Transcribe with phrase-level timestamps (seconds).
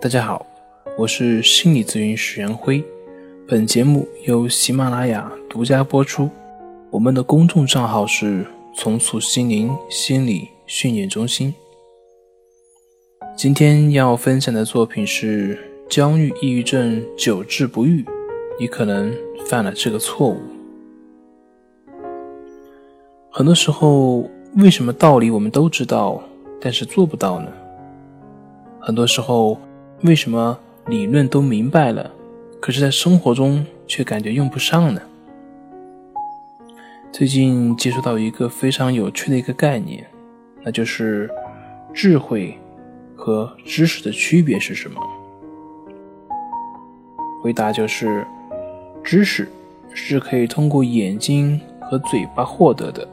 [0.00, 0.46] 大家好，
[0.96, 2.84] 我是心理咨询师杨辉。
[3.48, 6.30] 本节目由喜马拉雅独家播出。
[6.88, 11.52] 我们的公众账号是“重塑心灵心理训练中心”。
[13.36, 15.58] 今天要分享的作品是：
[15.88, 18.06] 焦虑抑郁症久治不愈，
[18.60, 19.12] 你可能
[19.46, 20.36] 犯了这个错误。
[23.32, 26.22] 很多时候，为什么道理我们都知道，
[26.60, 27.50] 但是做不到呢？
[28.78, 29.58] 很多时候。
[30.02, 30.56] 为什么
[30.86, 32.08] 理论都明白了，
[32.60, 35.02] 可是，在生活中却感觉用不上呢？
[37.10, 40.06] 最近接触到一个非常有趣的一个概念，
[40.62, 41.28] 那就是
[41.92, 42.56] 智慧
[43.16, 45.00] 和知识的区别是什么？
[47.42, 48.24] 回答就是：
[49.02, 49.48] 知识
[49.92, 53.06] 是可以通过眼睛和嘴巴获得的，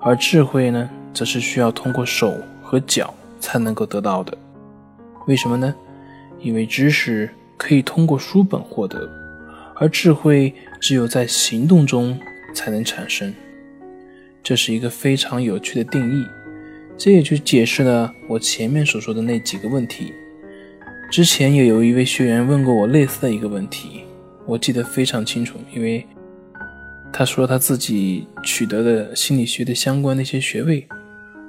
[0.00, 4.36] 而智慧呢，则是需要通过手和脚才能够得到的。
[5.26, 5.74] 为什么呢？
[6.42, 9.10] 因为知识可以通过书本获得，
[9.76, 12.18] 而智慧只有在行动中
[12.54, 13.34] 才能产生。
[14.42, 16.24] 这是一个非常有趣的定义，
[16.96, 20.12] 这也就解释了我前面所说的那几个问题。
[21.10, 24.02] 之前也有一位学员问过我类似的一个问题，
[24.46, 26.06] 我记得非常清楚，因为
[27.12, 30.86] 他说他自己取得了心理学的相关的一些学位，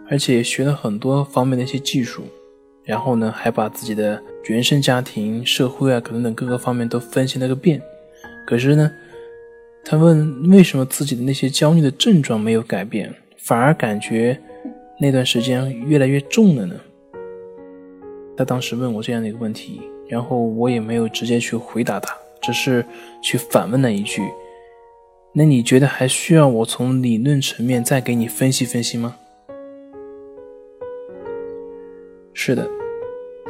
[0.09, 2.23] 而且学了很多方面的一些技术。
[2.92, 7.81] 然后呢，还把自己的原生家庭、社会啊，等等各个方面都分析了个遍。
[8.45, 8.92] 可是呢，
[9.81, 14.38] 他问为什么自己的那些焦虑的症状没有改变，反而感觉
[15.00, 16.75] 那段时间越来越重了呢？
[18.36, 22.86] 他当时问我这样的一个问题，然后我也没有直接去回答他，只是
[23.23, 24.22] 去反问了一句
[25.31, 29.16] ：“那你觉得还需要我从理论层面再给你分析分析吗？”
[32.33, 32.67] 是的，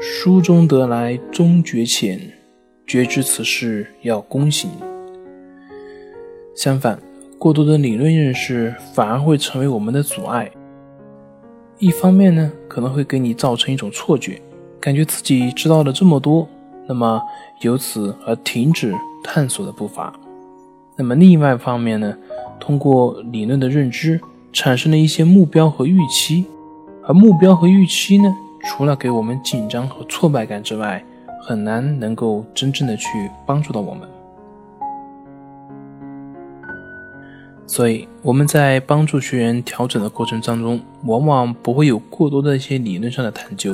[0.03, 2.19] 书中得来终觉浅，
[2.87, 4.67] 觉知此事要躬行。
[6.55, 6.99] 相反，
[7.37, 10.49] 过多的理论认识反而会成为我们的阻碍。
[11.77, 14.41] 一方面呢，可能会给你造成一种错觉，
[14.79, 16.49] 感觉自己知道了这么多，
[16.87, 17.21] 那么
[17.61, 20.11] 由此而停止探索的步伐。
[20.97, 22.17] 那么另外一方面呢，
[22.59, 24.19] 通过理论的认知，
[24.51, 26.47] 产生了一些目标和预期，
[27.03, 28.35] 而目标和预期呢？
[28.63, 31.03] 除了给我们紧张和挫败感之外，
[31.41, 33.07] 很难能够真正的去
[33.45, 34.07] 帮助到我们。
[37.65, 43.73] 所以我们在帮助学员调整的过程当中，往往不会有过多的一些理论上的探究。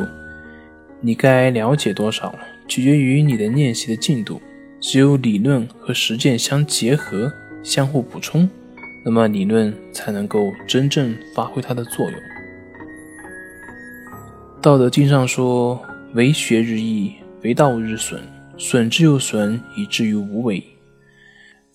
[1.02, 2.34] 你该了解多少，
[2.68, 4.42] 取决于你的练习的进度。
[4.80, 7.34] 只有理论和实践相结合、
[7.64, 8.48] 相互补充，
[9.04, 12.37] 那么理论才能够真正发挥它的作用。
[14.60, 15.80] 道德经上说
[16.14, 17.14] ：“为学日益，
[17.44, 18.20] 为道日损，
[18.58, 20.64] 损之又损，以至于无为。”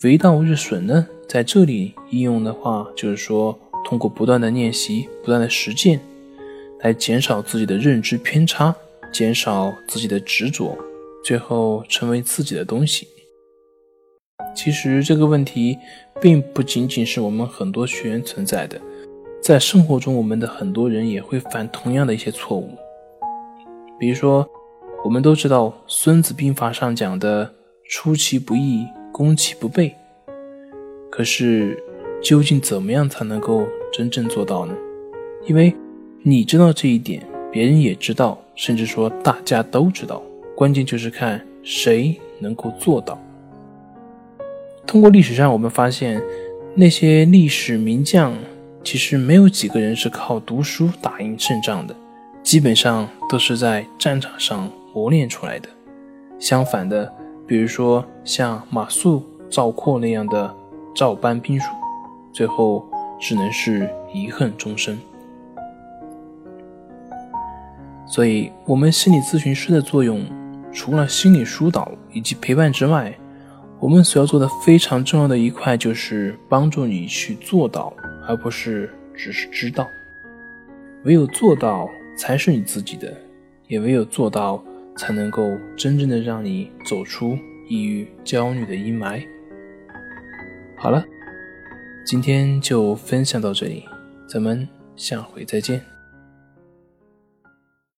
[0.02, 6.00] 为道日损呢，在这里应用的话，就是说，通过不断的练习、不断的实践，
[6.80, 8.74] 来减少自己的认知偏差，
[9.12, 10.76] 减少自己的执着，
[11.24, 13.06] 最后成为自己的东西。
[14.56, 15.78] 其实这个问题，
[16.20, 18.78] 并不仅仅是我们很多学员存在的。
[19.42, 22.70] 在生活中，我们的很多人也会犯同样的一些错误。
[23.98, 24.48] 比如说，
[25.04, 27.52] 我们都知道《孙子兵法》上讲的
[27.90, 29.92] “出其不意，攻其不备”，
[31.10, 31.76] 可是
[32.22, 34.76] 究竟怎么样才能够真正做到呢？
[35.48, 35.74] 因为
[36.22, 40.22] 你知道这一点，别人也知道，甚至说大家都知道，
[40.54, 43.20] 关键就是看谁能够做到。
[44.86, 46.22] 通过历史上，我们发现
[46.76, 48.32] 那些历史名将。
[48.84, 51.94] 其实没有几个人是靠读书打赢胜仗的，
[52.42, 55.68] 基本上都是在战场上磨练出来的。
[56.38, 57.10] 相反的，
[57.46, 60.52] 比如说像马谡、赵括那样的
[60.94, 61.66] 照搬兵书，
[62.32, 62.84] 最后
[63.20, 64.98] 只能是遗恨终生。
[68.04, 70.22] 所以，我们心理咨询师的作用，
[70.72, 73.14] 除了心理疏导以及陪伴之外，
[73.82, 77.92] 我们所要做的非常重要的一块，就是帮助你去做到。
[78.24, 79.88] 而不是只是知道，
[81.02, 83.12] 唯有做到才是你自己的，
[83.66, 84.62] 也唯有做到
[84.96, 87.36] 才能够真正的让你走出
[87.68, 89.20] 抑郁、焦虑的阴霾。
[90.76, 91.04] 好了，
[92.06, 93.84] 今天就分享到这里，
[94.28, 95.91] 咱们下回再见。